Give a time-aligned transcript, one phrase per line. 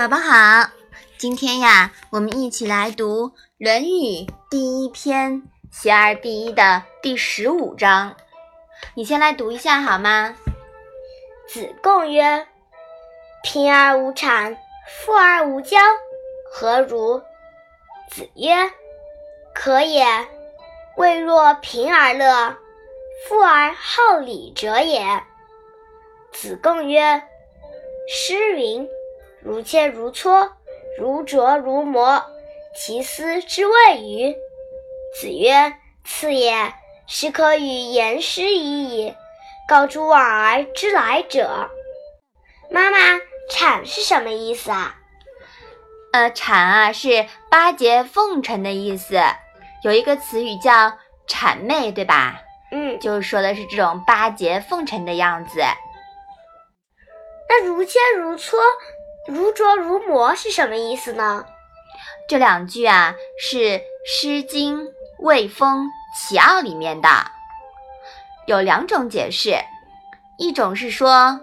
[0.00, 0.70] 宝宝好，
[1.18, 3.28] 今天呀，我们一起来读
[3.58, 5.32] 《论语》第一篇
[5.70, 8.16] 《学而第一》的第十五章。
[8.94, 10.34] 你先来读一下好吗？
[11.46, 12.46] 子贡曰
[13.44, 14.56] ：“贫而无谄，
[15.04, 15.76] 富而无骄，
[16.50, 17.20] 何如？”
[18.10, 18.70] 子曰
[19.52, 20.06] ：“可也。
[20.96, 22.56] 未若贫而乐，
[23.28, 25.22] 富而好礼者也。”
[26.32, 27.22] 子贡曰
[28.08, 28.88] ：“诗云。”
[29.42, 30.50] 如切如磋，
[30.98, 32.22] 如琢如磨，
[32.76, 33.72] 其斯之谓
[34.02, 34.36] 与？
[35.18, 36.74] 子曰：次也，
[37.06, 39.14] 是可与言师已矣，
[39.66, 41.70] 告诸往而知来者。
[42.70, 42.98] 妈妈，
[43.50, 44.96] 谄是什么意思啊？
[46.12, 49.20] 呃，谄啊是巴结奉承的意思，
[49.82, 52.42] 有一个词语叫谄媚，对吧？
[52.72, 55.60] 嗯，就是说的是这种巴结奉承的样子。
[57.48, 58.56] 那如切如磋。
[59.28, 61.44] 如琢如磨是什么意思呢？
[62.28, 63.58] 这两句啊是
[64.06, 64.86] 《诗经·
[65.18, 67.08] 卫风·齐奥》里面的，
[68.46, 69.56] 有两种解释。
[70.38, 71.40] 一种是说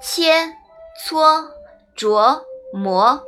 [0.00, 0.56] 切、
[1.04, 1.50] 磋、
[1.96, 3.20] 琢、磨，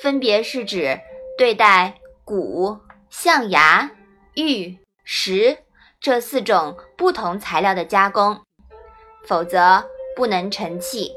[0.00, 0.98] 分别是指
[1.36, 2.78] 对待骨、
[3.10, 3.90] 象牙、
[4.34, 5.58] 玉、石
[6.00, 8.40] 这四种不同材料的加工，
[9.26, 9.84] 否则
[10.16, 11.12] 不能成器。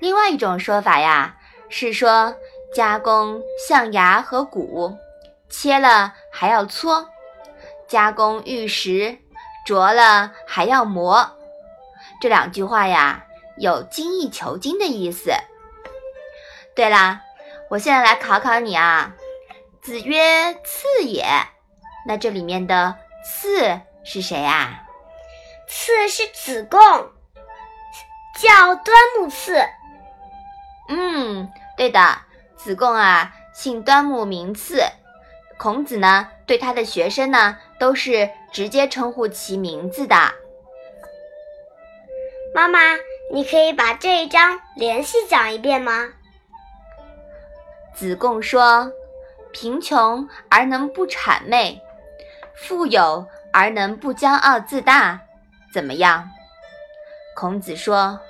[0.00, 1.36] 另外一种说法呀，
[1.68, 2.36] 是说
[2.74, 4.96] 加工象牙和骨，
[5.48, 7.06] 切了还要搓；
[7.88, 9.18] 加工玉石，
[9.66, 11.38] 琢了还要磨。
[12.20, 13.24] 这两句话呀，
[13.56, 15.32] 有精益求精的意思。
[16.74, 17.22] 对啦，
[17.70, 19.14] 我现在来考考你啊。
[19.80, 21.24] 子曰：“次也。”
[22.06, 24.82] 那这里面的“次”是谁啊？
[25.68, 26.80] 次是子贡，
[28.40, 29.56] 叫端木赐。
[30.88, 32.18] 嗯，对的，
[32.56, 34.82] 子贡啊，姓端木，名次。
[35.56, 40.16] 孔子呢，对他的学生呢，都是直接称呼其名字的。
[42.54, 42.78] 妈妈，
[43.32, 46.08] 你可以把这一章连续讲一遍吗？
[47.94, 48.92] 子贡说
[49.52, 51.80] ：“贫穷而能不谄媚，
[52.54, 55.20] 富有而能不骄傲自大，
[55.72, 56.28] 怎么样？”
[57.36, 58.20] 孔子说：“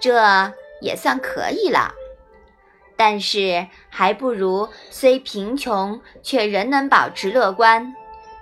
[0.00, 0.52] 这。”
[0.84, 1.94] 也算可以了，
[2.94, 7.96] 但是还不如虽贫穷却仍能保持乐观，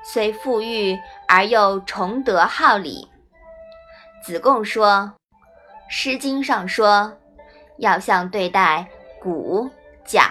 [0.04, 0.98] 虽富裕
[1.28, 3.08] 而又崇德好礼。
[4.24, 5.12] 子贡说，
[5.88, 7.16] 《诗经》上说，
[7.78, 8.88] 要像对待
[9.20, 9.70] 骨、
[10.04, 10.22] 角、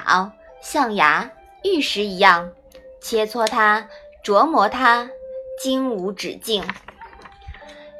[0.62, 1.32] 象牙、
[1.64, 2.52] 玉石一样，
[3.02, 3.88] 切磋它，
[4.24, 5.10] 琢磨它，
[5.62, 6.64] 精无止境，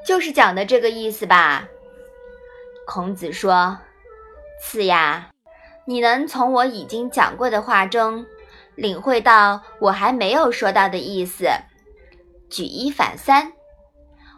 [0.06, 1.68] 就是讲的这个意思吧。
[2.86, 3.80] 孔子说。
[4.64, 5.32] 是呀，
[5.86, 8.26] 你能从我已经讲过的话中
[8.76, 11.50] 领会到我还没有说到的意思，
[12.50, 13.52] 举一反三，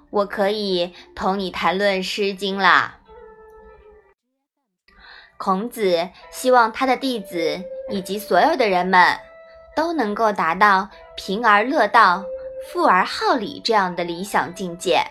[0.10, 3.00] 我可以同你谈论《诗经》了。
[5.38, 7.62] 孔子希望他的弟子
[7.92, 9.20] 以及所有的人们
[9.76, 12.24] 都能够达到贫而乐道、
[12.72, 15.04] 富而好礼这样的理想境界，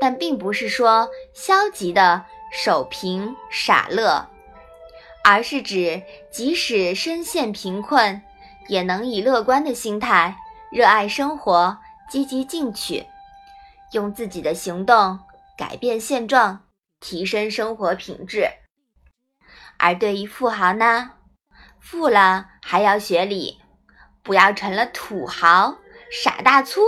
[0.00, 2.24] 但并不是说消极的。
[2.50, 4.28] 守贫傻乐，
[5.24, 8.22] 而是指即使身陷贫困，
[8.68, 10.36] 也能以乐观的心态，
[10.70, 13.04] 热爱生活，积极进取，
[13.92, 15.18] 用自己的行动
[15.58, 16.64] 改变现状，
[17.00, 18.48] 提升生活品质。
[19.78, 21.10] 而对于富豪呢，
[21.80, 23.60] 富了还要学礼，
[24.22, 25.76] 不要成了土豪
[26.10, 26.80] 傻大粗，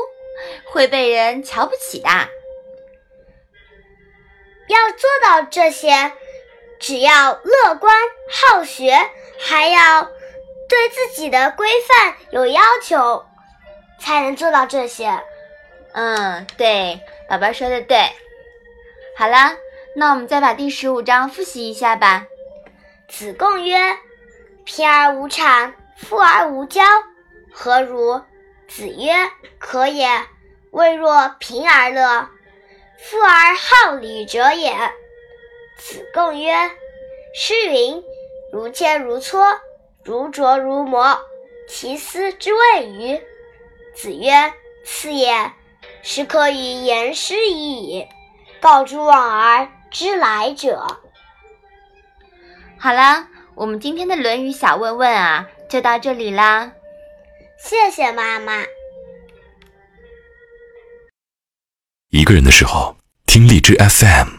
[0.72, 2.08] 会被人瞧不起的。
[4.68, 6.12] 要做到这些，
[6.78, 7.94] 只要乐观
[8.30, 8.96] 好学，
[9.40, 10.04] 还要
[10.68, 13.26] 对自己的规范有要求，
[13.98, 15.20] 才能做到这些。
[15.92, 17.98] 嗯，对，宝宝说的对。
[19.16, 19.56] 好了，
[19.96, 22.26] 那我们再把第十五章复习一下吧。
[23.08, 23.96] 子贡曰
[24.64, 26.84] ：“贫而无谄，富而无骄，
[27.50, 28.22] 何如？”
[28.68, 29.12] 子曰
[29.58, 30.26] ：“可也。
[30.70, 32.28] 未若贫而乐。”
[32.98, 34.72] 富而好礼者也。
[35.78, 36.52] 子贡曰
[37.32, 38.02] ：“诗云
[38.52, 39.58] ：‘如切如磋，
[40.04, 41.18] 如琢如磨，
[41.68, 43.20] 其斯之谓与？’”
[43.94, 44.52] 子曰
[44.84, 45.52] ：“赐也，
[46.02, 48.08] 是可与言师已矣，
[48.60, 50.84] 告诸往而知来者。”
[52.80, 56.72] 好了，我们今天的《论语》小问问啊，就到这里啦。
[57.58, 58.64] 谢谢妈妈。
[62.10, 62.96] 一个人的时候，
[63.26, 64.37] 听荔枝 FM。